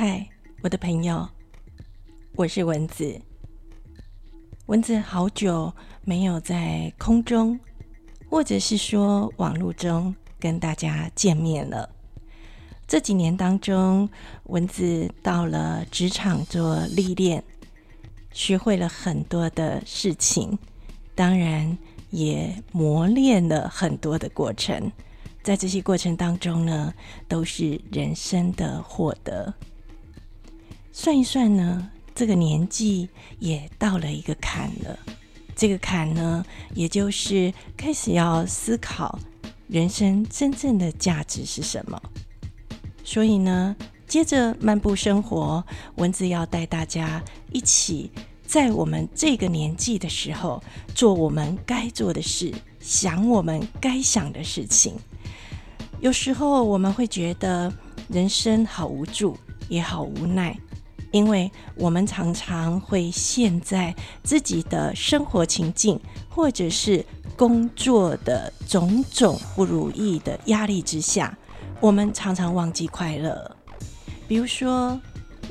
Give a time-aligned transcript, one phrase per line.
[0.00, 0.24] 嗨，
[0.62, 1.28] 我的朋友，
[2.36, 3.20] 我是蚊子。
[4.66, 5.74] 蚊子好久
[6.04, 7.58] 没有在空中，
[8.30, 11.90] 或者是说网络中跟大家见面了。
[12.86, 14.08] 这几年当中，
[14.44, 17.42] 蚊子到了职场做历练，
[18.30, 20.56] 学会了很多的事情，
[21.16, 21.76] 当然
[22.10, 24.92] 也磨练了很多的过程。
[25.42, 26.94] 在这些过程当中呢，
[27.26, 29.52] 都是人生的获得。
[31.00, 33.08] 算一算呢，这个年纪
[33.38, 34.98] 也到了一个坎了。
[35.54, 36.44] 这个坎呢，
[36.74, 39.16] 也就是开始要思考
[39.68, 42.02] 人生真正的价值是什么。
[43.04, 43.76] 所以呢，
[44.08, 47.22] 接着漫步生活，文字要带大家
[47.52, 48.10] 一起
[48.44, 50.60] 在我们这个年纪的时候，
[50.96, 54.96] 做我们该做的事，想我们该想的事情。
[56.00, 57.72] 有时候我们会觉得
[58.08, 60.58] 人生好无助，也好无奈。
[61.10, 67.04] 因为我们常常会陷在自己的生活情境，或者是
[67.36, 71.36] 工作的种种不如意的压力之下，
[71.80, 73.56] 我们常常忘记快乐。
[74.26, 75.00] 比如说，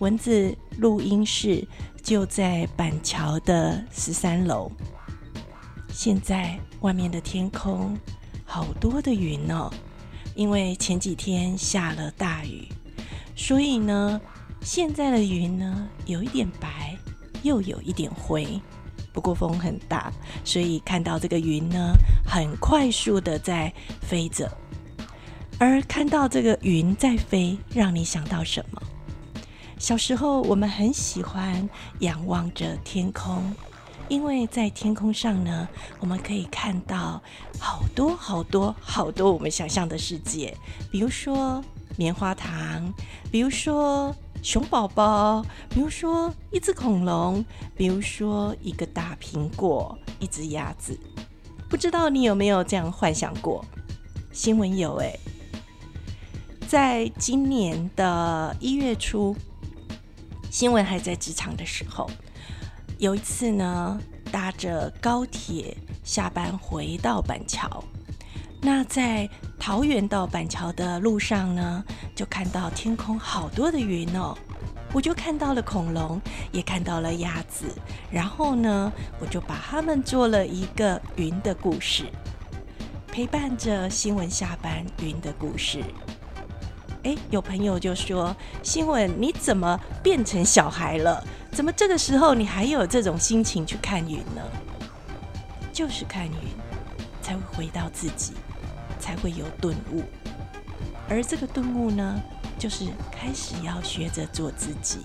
[0.00, 1.64] 蚊子录音室
[2.02, 4.70] 就在板桥的十三楼，
[5.92, 7.96] 现在外面的天空
[8.44, 9.72] 好多的云哦，
[10.34, 12.66] 因为前几天下了大雨，
[13.36, 14.20] 所以呢。
[14.64, 16.96] 现在的云呢，有一点白，
[17.42, 18.58] 又有一点灰。
[19.12, 20.10] 不过风很大，
[20.42, 21.92] 所以看到这个云呢，
[22.26, 23.70] 很快速的在
[24.00, 24.50] 飞着。
[25.58, 28.82] 而看到这个云在飞，让你想到什么？
[29.78, 33.54] 小时候我们很喜欢仰望着天空，
[34.08, 35.68] 因为在天空上呢，
[36.00, 37.22] 我们可以看到
[37.60, 40.56] 好多好多好多我们想象的世界，
[40.90, 41.62] 比如说
[41.98, 42.90] 棉花糖，
[43.30, 44.16] 比如说。
[44.44, 47.42] 熊宝宝，比如说一只恐龙，
[47.74, 51.00] 比如说一个大苹果，一只鸭子，
[51.70, 53.64] 不知道你有没有这样幻想过？
[54.32, 55.18] 新闻有哎，
[56.68, 59.34] 在今年的一月初，
[60.50, 62.10] 新闻还在职场的时候，
[62.98, 63.98] 有一次呢，
[64.30, 67.82] 搭着高铁下班回到板桥。
[68.66, 74.34] 那在桃园到板桥的路上呢，就看到天空好多的云哦，
[74.94, 76.18] 我就看到了恐龙，
[76.50, 77.66] 也看到了鸭子，
[78.10, 82.06] 然后呢，我就把它们做了一个云的故事，
[83.06, 85.84] 陪伴着新闻下班云的故事。
[87.02, 91.22] 诶，有朋友就说：“新闻，你怎么变成小孩了？
[91.52, 94.40] 怎么这个时候你还有这种心情去看云呢？”
[95.70, 96.32] 就是看云，
[97.20, 98.32] 才会回到自己。
[99.04, 100.02] 才会有顿悟，
[101.10, 102.18] 而这个顿悟呢，
[102.58, 105.00] 就是开始要学着做自己。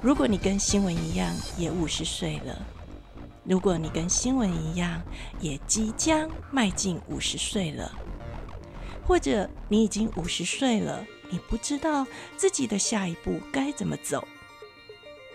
[0.00, 2.58] 如果你跟新闻一样也五十岁了，
[3.44, 5.02] 如果你跟新闻一样
[5.38, 7.92] 也即将迈进五十岁了，
[9.06, 12.06] 或者你已经五十岁了，你不知道
[12.38, 14.26] 自己的下一步该怎么走，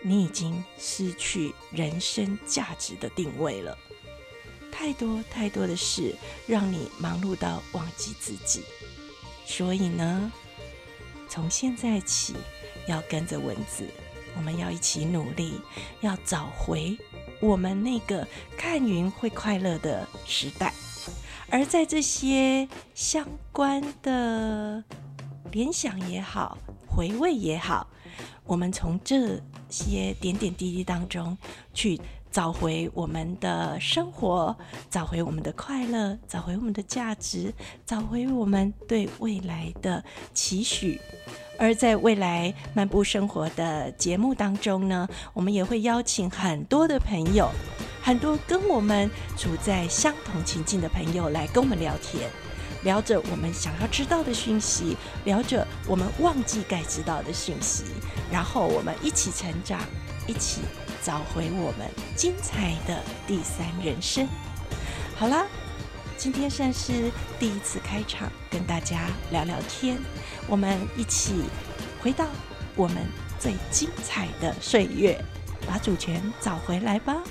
[0.01, 3.77] 你已经失去人生价值的定位了。
[4.77, 6.13] 太多太多的事
[6.45, 8.61] 让你忙碌到忘记自己，
[9.45, 10.31] 所以呢，
[11.29, 12.35] 从现在起
[12.85, 13.87] 要跟着文字，
[14.35, 15.61] 我们要一起努力，
[16.01, 16.95] 要找回
[17.39, 18.27] 我们那个
[18.57, 20.73] 看云会快乐的时代。
[21.49, 24.83] 而在这些相关的
[25.51, 27.87] 联想也好，回味也好，
[28.43, 31.35] 我们从这些点点滴滴当中
[31.73, 31.99] 去。
[32.35, 34.53] 找回我们的生活，
[34.89, 37.53] 找回我们的快乐，找回我们的价值，
[37.85, 40.03] 找回我们对未来的
[40.33, 40.99] 期许。
[41.57, 47.49] 而在未来漫步生活的节目当中呢，我们也会邀请很多的朋友，
[48.03, 52.29] 很多跟我们处在相同情境的朋友来跟我们聊天，
[52.83, 57.85] 聊着我们想要知道的讯息，聊着我们忘记该知道的讯息，
[58.29, 59.79] 然后我们一起成长，
[60.27, 60.59] 一起。
[61.05, 64.27] 找回我们精彩的第三人生。
[65.15, 65.45] 好了，
[66.17, 69.99] 今天算是第一次开场，跟大家聊聊天。
[70.47, 71.43] 我们一起
[72.01, 72.25] 回到
[72.75, 72.97] 我们
[73.39, 75.23] 最精彩的岁月，
[75.67, 77.21] 把主权找回来吧。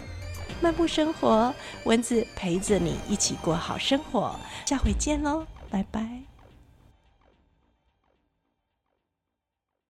[0.61, 4.37] 漫步生活，蚊子陪着你一起过好生活。
[4.67, 6.34] 下回见喽，拜拜。